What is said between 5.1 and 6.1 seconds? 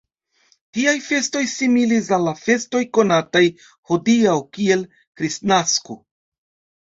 Kristnasko.